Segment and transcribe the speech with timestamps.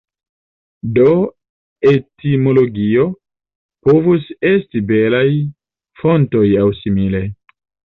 [0.95, 1.11] Do
[1.91, 3.07] etimologio
[3.91, 5.25] povus esti belaj
[6.05, 7.29] fontoj aŭ simile.